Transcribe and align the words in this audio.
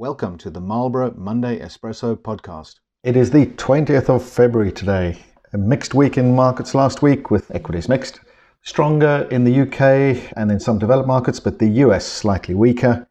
Welcome 0.00 0.38
to 0.38 0.48
the 0.48 0.62
Marlborough 0.62 1.12
Monday 1.14 1.58
Espresso 1.58 2.16
podcast. 2.16 2.76
It 3.04 3.18
is 3.18 3.30
the 3.30 3.44
20th 3.44 4.08
of 4.08 4.24
February 4.24 4.72
today. 4.72 5.18
A 5.52 5.58
mixed 5.58 5.92
week 5.92 6.16
in 6.16 6.34
markets 6.34 6.74
last 6.74 7.02
week 7.02 7.30
with 7.30 7.54
equities 7.54 7.86
mixed. 7.86 8.18
Stronger 8.62 9.28
in 9.30 9.44
the 9.44 9.60
UK 9.60 10.32
and 10.38 10.50
in 10.50 10.58
some 10.58 10.78
developed 10.78 11.06
markets, 11.06 11.38
but 11.38 11.58
the 11.58 11.68
US 11.84 12.06
slightly 12.06 12.54
weaker. 12.54 13.06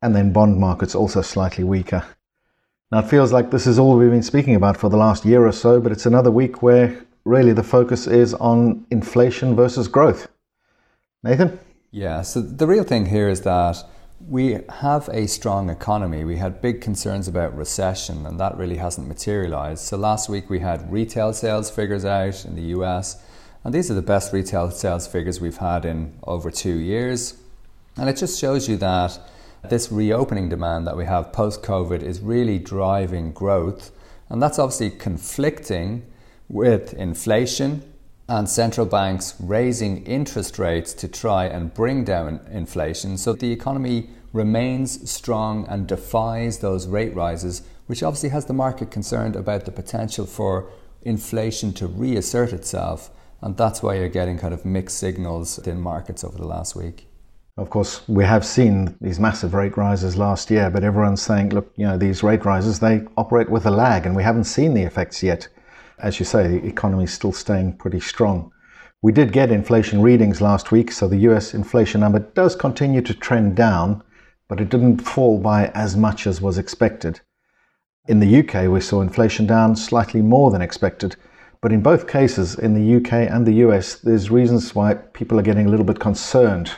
And 0.00 0.16
then 0.16 0.32
bond 0.32 0.58
markets 0.58 0.94
also 0.94 1.20
slightly 1.20 1.64
weaker. 1.64 2.02
Now 2.90 3.00
it 3.00 3.10
feels 3.10 3.30
like 3.30 3.50
this 3.50 3.66
is 3.66 3.78
all 3.78 3.98
we've 3.98 4.10
been 4.10 4.22
speaking 4.22 4.54
about 4.54 4.78
for 4.78 4.88
the 4.88 4.96
last 4.96 5.26
year 5.26 5.46
or 5.46 5.52
so, 5.52 5.82
but 5.82 5.92
it's 5.92 6.06
another 6.06 6.30
week 6.30 6.62
where 6.62 7.04
really 7.26 7.52
the 7.52 7.62
focus 7.62 8.06
is 8.06 8.32
on 8.32 8.86
inflation 8.90 9.54
versus 9.54 9.86
growth. 9.86 10.28
Nathan? 11.22 11.58
Yeah, 11.90 12.22
so 12.22 12.40
the 12.40 12.66
real 12.66 12.84
thing 12.84 13.04
here 13.04 13.28
is 13.28 13.42
that 13.42 13.84
we 14.28 14.58
have 14.68 15.08
a 15.12 15.26
strong 15.26 15.70
economy. 15.70 16.24
We 16.24 16.36
had 16.36 16.60
big 16.60 16.80
concerns 16.80 17.28
about 17.28 17.56
recession, 17.56 18.26
and 18.26 18.38
that 18.38 18.56
really 18.56 18.76
hasn't 18.76 19.08
materialized. 19.08 19.84
So 19.84 19.96
last 19.96 20.28
week 20.28 20.48
we 20.48 20.60
had 20.60 20.92
retail 20.92 21.32
sales 21.32 21.70
figures 21.70 22.04
out 22.04 22.44
in 22.44 22.54
the 22.54 22.62
US, 22.78 23.22
and 23.64 23.74
these 23.74 23.90
are 23.90 23.94
the 23.94 24.02
best 24.02 24.32
retail 24.32 24.70
sales 24.70 25.06
figures 25.06 25.40
we've 25.40 25.58
had 25.58 25.84
in 25.84 26.14
over 26.24 26.50
two 26.50 26.76
years. 26.76 27.34
And 27.96 28.08
it 28.08 28.16
just 28.16 28.40
shows 28.40 28.68
you 28.68 28.76
that 28.78 29.18
this 29.68 29.92
reopening 29.92 30.48
demand 30.48 30.86
that 30.86 30.96
we 30.96 31.04
have 31.04 31.32
post 31.32 31.62
COVID 31.62 32.02
is 32.02 32.20
really 32.20 32.58
driving 32.58 33.32
growth, 33.32 33.90
and 34.28 34.42
that's 34.42 34.58
obviously 34.58 34.90
conflicting 34.90 36.04
with 36.48 36.94
inflation 36.94 37.91
and 38.32 38.48
central 38.48 38.86
banks 38.86 39.34
raising 39.40 40.02
interest 40.06 40.58
rates 40.58 40.94
to 40.94 41.06
try 41.06 41.44
and 41.44 41.74
bring 41.74 42.02
down 42.02 42.40
inflation. 42.50 43.18
So 43.18 43.34
the 43.34 43.52
economy 43.52 44.08
remains 44.32 45.10
strong 45.10 45.66
and 45.68 45.86
defies 45.86 46.60
those 46.60 46.86
rate 46.86 47.14
rises, 47.14 47.60
which 47.88 48.02
obviously 48.02 48.30
has 48.30 48.46
the 48.46 48.54
market 48.54 48.90
concerned 48.90 49.36
about 49.36 49.66
the 49.66 49.70
potential 49.70 50.24
for 50.24 50.70
inflation 51.02 51.74
to 51.74 51.86
reassert 51.86 52.54
itself. 52.54 53.10
And 53.42 53.54
that's 53.54 53.82
why 53.82 53.96
you're 53.96 54.08
getting 54.08 54.38
kind 54.38 54.54
of 54.54 54.64
mixed 54.64 54.96
signals 54.96 55.58
in 55.58 55.78
markets 55.78 56.24
over 56.24 56.38
the 56.38 56.46
last 56.46 56.74
week. 56.74 57.08
Of 57.58 57.68
course, 57.68 58.00
we 58.08 58.24
have 58.24 58.46
seen 58.46 58.96
these 59.02 59.20
massive 59.20 59.52
rate 59.52 59.76
rises 59.76 60.16
last 60.16 60.50
year, 60.50 60.70
but 60.70 60.84
everyone's 60.84 61.20
saying, 61.20 61.50
look, 61.50 61.70
you 61.76 61.84
know, 61.84 61.98
these 61.98 62.22
rate 62.22 62.46
rises, 62.46 62.80
they 62.80 63.02
operate 63.18 63.50
with 63.50 63.66
a 63.66 63.70
lag, 63.70 64.06
and 64.06 64.16
we 64.16 64.22
haven't 64.22 64.44
seen 64.44 64.72
the 64.72 64.84
effects 64.84 65.22
yet 65.22 65.48
as 65.98 66.18
you 66.18 66.24
say, 66.24 66.46
the 66.46 66.66
economy 66.66 67.04
is 67.04 67.12
still 67.12 67.32
staying 67.32 67.76
pretty 67.76 68.00
strong. 68.00 68.52
We 69.02 69.12
did 69.12 69.32
get 69.32 69.50
inflation 69.50 70.00
readings 70.00 70.40
last 70.40 70.70
week, 70.70 70.92
so 70.92 71.08
the 71.08 71.28
US 71.28 71.54
inflation 71.54 72.00
number 72.00 72.20
does 72.20 72.54
continue 72.54 73.02
to 73.02 73.14
trend 73.14 73.56
down, 73.56 74.02
but 74.48 74.60
it 74.60 74.68
didn't 74.68 74.98
fall 74.98 75.38
by 75.38 75.68
as 75.74 75.96
much 75.96 76.26
as 76.26 76.40
was 76.40 76.58
expected. 76.58 77.20
In 78.08 78.20
the 78.20 78.40
UK, 78.40 78.68
we 78.68 78.80
saw 78.80 79.00
inflation 79.00 79.46
down 79.46 79.76
slightly 79.76 80.22
more 80.22 80.50
than 80.50 80.62
expected, 80.62 81.16
but 81.60 81.72
in 81.72 81.80
both 81.82 82.08
cases, 82.08 82.58
in 82.58 82.74
the 82.74 82.96
UK 82.96 83.30
and 83.30 83.46
the 83.46 83.64
US, 83.66 83.94
there's 83.94 84.30
reasons 84.30 84.74
why 84.74 84.94
people 84.94 85.38
are 85.38 85.48
getting 85.48 85.66
a 85.66 85.68
little 85.68 85.86
bit 85.86 86.00
concerned. 86.00 86.72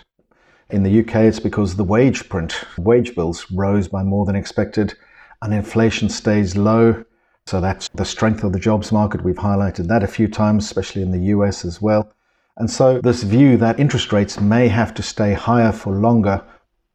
In 0.69 0.83
the 0.83 1.01
UK, 1.01 1.17
it's 1.17 1.41
because 1.41 1.77
the 1.77 1.85
wage 1.85 2.29
print, 2.29 2.65
wage 2.77 3.15
bills 3.15 3.51
rose 3.51 3.89
by 3.89 4.03
more 4.03 4.27
than 4.27 4.37
expected, 4.37 4.95
and 5.41 5.55
inflation 5.55 6.09
stays 6.09 6.57
low. 6.57 7.05
So 7.47 7.61
that's 7.61 7.89
the 7.89 8.05
strength 8.05 8.43
of 8.43 8.53
the 8.53 8.59
jobs 8.59 8.91
market. 8.91 9.23
We've 9.23 9.37
highlighted 9.37 9.89
that 9.89 10.03
a 10.03 10.09
few 10.09 10.29
times, 10.29 10.65
especially 10.65 11.03
in 11.03 11.11
the 11.11 11.27
US 11.37 11.65
as 11.65 11.81
well. 11.83 12.13
And 12.57 12.71
so 12.71 13.01
this 13.01 13.23
view 13.23 13.57
that 13.59 13.79
interest 13.81 14.13
rates 14.13 14.41
may 14.41 14.69
have 14.69 14.95
to 14.95 15.03
stay 15.03 15.35
higher 15.35 15.73
for 15.73 15.93
longer 15.93 16.43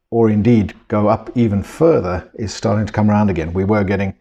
or 0.10 0.30
indeed 0.30 0.74
go 0.88 1.08
up 1.08 1.30
even 1.36 1.62
further 1.62 2.30
is 2.34 2.54
starting 2.54 2.86
to 2.86 2.94
come 2.94 3.10
around 3.10 3.30
again. 3.30 3.54
We 3.54 3.64
were 3.64 3.84
getting, 3.84 4.16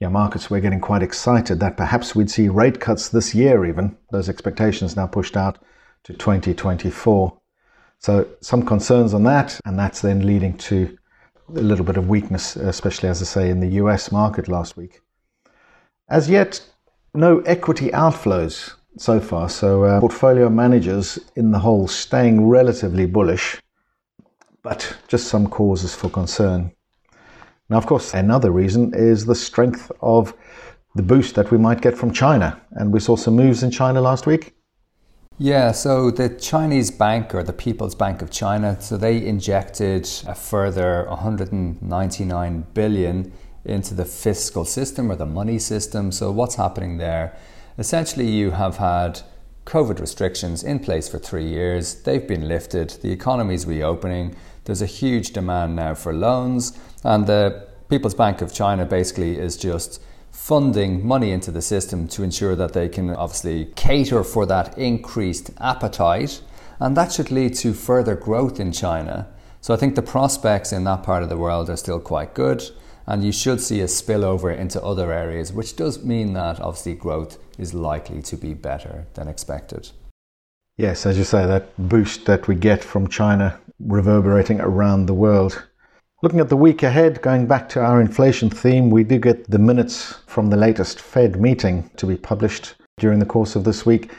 yeah, 0.00 0.08
markets 0.08 0.50
were 0.50 0.60
getting 0.60 0.80
quite 0.80 1.02
excited 1.02 1.60
that 1.60 1.76
perhaps 1.76 2.14
we'd 2.14 2.30
see 2.30 2.48
rate 2.48 2.80
cuts 2.80 3.08
this 3.08 3.34
year 3.34 3.64
even. 3.64 3.96
Those 4.10 4.28
expectations 4.28 4.96
now 4.96 5.06
pushed 5.06 5.36
out 5.36 5.58
to 6.04 6.12
2024. 6.12 7.38
So 7.98 8.26
some 8.40 8.64
concerns 8.64 9.14
on 9.14 9.22
that, 9.24 9.60
and 9.64 9.78
that's 9.78 10.00
then 10.00 10.26
leading 10.26 10.56
to 10.58 10.98
a 11.48 11.60
little 11.60 11.84
bit 11.84 11.96
of 11.96 12.08
weakness, 12.08 12.56
especially 12.56 13.08
as 13.08 13.22
I 13.22 13.24
say 13.24 13.50
in 13.50 13.60
the 13.60 13.80
US 13.82 14.12
market 14.12 14.48
last 14.48 14.76
week. 14.76 15.00
As 16.10 16.28
yet, 16.28 16.60
no 17.14 17.38
equity 17.40 17.90
outflows 17.90 18.74
so 18.98 19.20
far, 19.20 19.48
so 19.48 19.84
uh, 19.84 20.00
portfolio 20.00 20.50
managers 20.50 21.20
in 21.36 21.52
the 21.52 21.60
whole 21.60 21.86
staying 21.86 22.48
relatively 22.48 23.06
bullish, 23.06 23.60
but 24.62 24.96
just 25.06 25.28
some 25.28 25.46
causes 25.46 25.94
for 25.94 26.10
concern. 26.10 26.72
Now, 27.68 27.78
of 27.78 27.86
course, 27.86 28.12
another 28.12 28.50
reason 28.50 28.92
is 28.92 29.24
the 29.24 29.36
strength 29.36 29.92
of 30.02 30.34
the 30.96 31.02
boost 31.02 31.36
that 31.36 31.52
we 31.52 31.58
might 31.58 31.80
get 31.80 31.96
from 31.96 32.12
China. 32.12 32.60
And 32.72 32.92
we 32.92 32.98
saw 32.98 33.14
some 33.14 33.36
moves 33.36 33.62
in 33.62 33.70
China 33.70 34.00
last 34.00 34.26
week. 34.26 34.54
Yeah, 35.38 35.70
so 35.70 36.10
the 36.10 36.28
Chinese 36.28 36.90
bank 36.90 37.34
or 37.34 37.44
the 37.44 37.52
People's 37.52 37.94
Bank 37.94 38.20
of 38.20 38.30
China, 38.30 38.76
so 38.80 38.96
they 38.96 39.24
injected 39.24 40.10
a 40.26 40.34
further 40.34 41.06
199 41.08 42.66
billion 42.74 43.32
into 43.64 43.94
the 43.94 44.04
fiscal 44.04 44.64
system 44.64 45.10
or 45.10 45.16
the 45.16 45.26
money 45.26 45.58
system. 45.58 46.12
So, 46.12 46.30
what's 46.30 46.54
happening 46.54 46.98
there? 46.98 47.36
Essentially, 47.78 48.28
you 48.28 48.52
have 48.52 48.76
had 48.78 49.20
COVID 49.66 50.00
restrictions 50.00 50.62
in 50.62 50.78
place 50.78 51.08
for 51.08 51.18
three 51.18 51.46
years. 51.46 52.02
They've 52.02 52.26
been 52.26 52.48
lifted. 52.48 52.90
The 53.02 53.12
economy 53.12 53.54
is 53.54 53.66
reopening. 53.66 54.34
There's 54.64 54.82
a 54.82 54.86
huge 54.86 55.32
demand 55.32 55.76
now 55.76 55.94
for 55.94 56.12
loans. 56.12 56.78
And 57.04 57.26
the 57.26 57.68
People's 57.88 58.14
Bank 58.14 58.40
of 58.40 58.52
China 58.52 58.84
basically 58.84 59.38
is 59.38 59.56
just 59.56 60.02
funding 60.30 61.06
money 61.06 61.32
into 61.32 61.50
the 61.50 61.62
system 61.62 62.08
to 62.08 62.22
ensure 62.22 62.56
that 62.56 62.72
they 62.72 62.88
can 62.88 63.10
obviously 63.10 63.66
cater 63.76 64.24
for 64.24 64.46
that 64.46 64.76
increased 64.78 65.50
appetite. 65.60 66.40
And 66.78 66.96
that 66.96 67.12
should 67.12 67.30
lead 67.30 67.54
to 67.56 67.74
further 67.74 68.14
growth 68.16 68.58
in 68.58 68.72
China. 68.72 69.28
So 69.60 69.74
I 69.74 69.76
think 69.76 69.94
the 69.94 70.02
prospects 70.02 70.72
in 70.72 70.84
that 70.84 71.02
part 71.02 71.22
of 71.22 71.28
the 71.28 71.36
world 71.36 71.68
are 71.68 71.76
still 71.76 72.00
quite 72.00 72.34
good 72.34 72.70
and 73.10 73.24
you 73.24 73.32
should 73.32 73.60
see 73.60 73.80
a 73.80 73.86
spillover 73.86 74.56
into 74.56 74.80
other 74.84 75.12
areas, 75.12 75.52
which 75.52 75.74
does 75.74 76.04
mean 76.04 76.32
that 76.32 76.60
obviously 76.60 76.94
growth 76.94 77.38
is 77.58 77.74
likely 77.74 78.22
to 78.22 78.36
be 78.36 78.54
better 78.54 79.04
than 79.14 79.26
expected. 79.26 79.90
Yes, 80.76 81.04
as 81.06 81.18
you 81.18 81.24
say, 81.24 81.44
that 81.44 81.76
boost 81.88 82.24
that 82.26 82.46
we 82.46 82.54
get 82.54 82.84
from 82.84 83.08
China 83.08 83.58
reverberating 83.80 84.60
around 84.60 85.06
the 85.06 85.14
world. 85.14 85.60
Looking 86.22 86.38
at 86.38 86.48
the 86.48 86.56
week 86.56 86.84
ahead, 86.84 87.20
going 87.20 87.46
back 87.46 87.68
to 87.70 87.80
our 87.80 88.00
inflation 88.00 88.48
theme, 88.48 88.90
we 88.90 89.02
do 89.02 89.18
get 89.18 89.50
the 89.50 89.58
minutes 89.58 90.20
from 90.28 90.48
the 90.48 90.56
latest 90.56 91.00
Fed 91.00 91.40
meeting 91.40 91.90
to 91.96 92.06
be 92.06 92.16
published 92.16 92.76
during 93.00 93.18
the 93.18 93.26
course 93.26 93.56
of 93.56 93.64
this 93.64 93.84
week, 93.84 94.12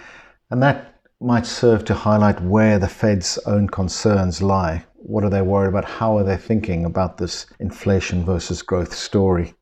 and 0.50 0.62
that 0.62 1.00
might 1.22 1.46
serve 1.46 1.86
to 1.86 1.94
highlight 1.94 2.42
where 2.42 2.78
the 2.78 2.90
Fed's 2.90 3.38
own 3.46 3.70
concerns 3.70 4.42
lie. 4.42 4.84
What 5.04 5.24
are 5.24 5.30
they 5.30 5.42
worried 5.42 5.70
about? 5.70 5.86
How 5.86 6.18
are 6.18 6.24
they 6.24 6.38
thinking 6.38 6.86
about 6.86 7.18
this 7.18 7.48
inflation 7.60 8.24
versus 8.24 8.62
growth 8.62 8.94
story? 8.94 9.56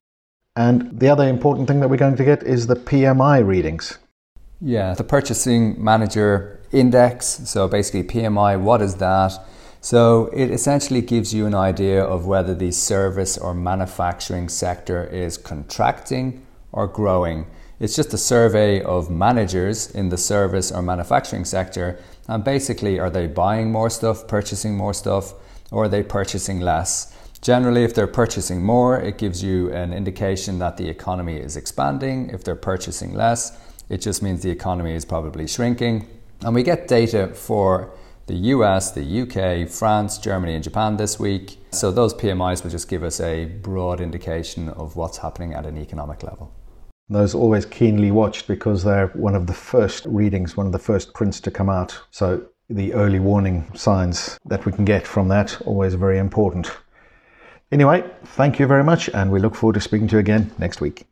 And 0.56 1.00
the 1.00 1.08
other 1.08 1.28
important 1.28 1.68
thing 1.68 1.80
that 1.80 1.90
we're 1.90 1.98
going 1.98 2.18
to 2.18 2.26
get 2.26 2.44
is 2.44 2.68
the 2.68 2.76
PMI 2.76 3.46
readings. 3.46 3.98
Yeah, 4.60 4.94
the 4.94 5.06
Purchasing 5.06 5.82
Manager 5.82 6.60
Index. 6.72 7.26
So 7.50 7.68
basically, 7.70 8.04
PMI, 8.04 8.60
what 8.60 8.82
is 8.82 8.96
that? 8.96 9.32
So 9.80 10.30
it 10.34 10.52
essentially 10.52 11.02
gives 11.02 11.34
you 11.34 11.46
an 11.46 11.56
idea 11.56 12.04
of 12.04 12.26
whether 12.26 12.54
the 12.54 12.72
service 12.72 13.38
or 13.38 13.54
manufacturing 13.54 14.50
sector 14.50 15.06
is 15.06 15.38
contracting 15.38 16.46
or 16.74 16.88
growing. 16.88 17.48
It's 17.80 17.96
just 17.96 18.14
a 18.14 18.18
survey 18.18 18.82
of 18.82 19.10
managers 19.10 19.90
in 19.92 20.10
the 20.10 20.18
service 20.18 20.72
or 20.72 20.82
manufacturing 20.82 21.46
sector 21.46 22.00
and 22.30 22.44
basically, 22.44 23.00
are 23.00 23.10
they 23.10 23.26
buying 23.26 23.72
more 23.72 23.90
stuff, 23.90 24.28
purchasing 24.28 24.78
more 24.78 24.94
stuff, 24.94 25.34
or 25.72 25.86
are 25.86 25.90
they 25.90 26.04
purchasing 26.04 26.60
less? 26.60 27.12
Generally, 27.42 27.84
if 27.86 27.96
they're 27.96 28.06
purchasing 28.06 28.64
more, 28.64 29.00
it 29.00 29.18
gives 29.18 29.42
you 29.42 29.74
an 29.74 29.94
indication 29.94 30.60
that 30.60 30.78
the 30.78 30.88
economy 30.88 31.38
is 31.38 31.58
expanding. 31.58 32.30
If 32.30 32.44
they're 32.44 32.56
purchasing 32.56 33.16
less, 33.16 33.58
it 33.90 33.98
just 34.02 34.22
means 34.22 34.44
the 34.44 34.52
economy 34.52 34.94
is 34.94 35.06
probably 35.06 35.48
shrinking. 35.48 36.08
And 36.42 36.54
we 36.54 36.62
get 36.62 36.88
data 36.88 37.30
for 37.30 37.94
the 38.28 38.36
US, 38.54 38.92
the 38.92 39.22
UK, 39.22 39.68
France, 39.68 40.20
Germany, 40.20 40.54
and 40.54 40.64
Japan 40.64 40.98
this 40.98 41.20
week. 41.20 41.58
So 41.72 41.92
those 41.92 42.14
PMIs 42.14 42.64
will 42.64 42.70
just 42.70 42.88
give 42.88 43.02
us 43.02 43.20
a 43.20 43.46
broad 43.46 44.02
indication 44.02 44.70
of 44.70 44.96
what's 44.96 45.18
happening 45.18 45.56
at 45.56 45.66
an 45.66 45.80
economic 45.80 46.22
level. 46.22 46.54
Those 47.10 47.34
always 47.34 47.66
keenly 47.66 48.12
watched 48.12 48.48
because 48.48 48.84
they're 48.84 49.08
one 49.08 49.36
of 49.36 49.48
the 49.48 49.54
first 49.54 50.06
readings, 50.06 50.56
one 50.56 50.68
of 50.68 50.72
the 50.72 50.80
first 50.80 51.14
prints 51.14 51.40
to 51.42 51.52
come 51.52 51.70
out. 51.70 52.00
So 52.12 52.46
the 52.70 52.94
early 52.94 53.20
warning 53.20 53.66
signs 53.74 54.38
that 54.46 54.66
we 54.66 54.72
can 54.72 54.86
get 54.86 55.08
from 55.08 55.28
that 55.30 55.60
always 55.66 55.96
very 55.96 56.20
important. 56.20 56.72
Anyway, 57.72 58.04
thank 58.24 58.60
you 58.60 58.68
very 58.68 58.84
much, 58.84 59.10
and 59.10 59.32
we 59.32 59.40
look 59.40 59.56
forward 59.56 59.74
to 59.74 59.82
speaking 59.82 60.08
to 60.10 60.16
you 60.16 60.20
again 60.20 60.52
next 60.60 60.82
week. 60.82 61.06